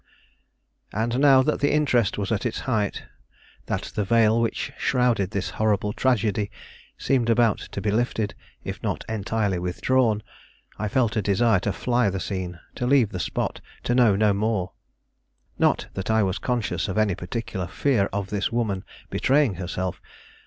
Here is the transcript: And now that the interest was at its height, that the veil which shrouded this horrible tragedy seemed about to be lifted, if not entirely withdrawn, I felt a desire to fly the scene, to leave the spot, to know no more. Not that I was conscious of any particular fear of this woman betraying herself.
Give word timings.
And 0.91 1.19
now 1.19 1.43
that 1.43 1.59
the 1.59 1.71
interest 1.71 2.17
was 2.17 2.31
at 2.31 2.43
its 2.43 2.61
height, 2.61 3.03
that 3.67 3.83
the 3.93 4.03
veil 4.03 4.41
which 4.41 4.71
shrouded 4.75 5.29
this 5.29 5.51
horrible 5.61 5.93
tragedy 5.93 6.49
seemed 6.97 7.29
about 7.29 7.59
to 7.71 7.81
be 7.81 7.91
lifted, 7.91 8.33
if 8.63 8.81
not 8.81 9.05
entirely 9.07 9.59
withdrawn, 9.59 10.23
I 10.79 10.87
felt 10.87 11.15
a 11.17 11.21
desire 11.21 11.59
to 11.59 11.71
fly 11.71 12.09
the 12.09 12.19
scene, 12.19 12.59
to 12.77 12.87
leave 12.87 13.09
the 13.09 13.19
spot, 13.19 13.61
to 13.83 13.93
know 13.93 14.15
no 14.15 14.33
more. 14.33 14.71
Not 15.59 15.85
that 15.93 16.09
I 16.09 16.23
was 16.23 16.39
conscious 16.39 16.87
of 16.87 16.97
any 16.97 17.13
particular 17.13 17.67
fear 17.67 18.07
of 18.11 18.31
this 18.31 18.51
woman 18.51 18.83
betraying 19.11 19.53
herself. 19.61 20.01